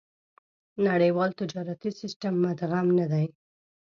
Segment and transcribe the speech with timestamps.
[0.87, 3.25] نړيوال تجارتي سېسټم مدغم نه دي.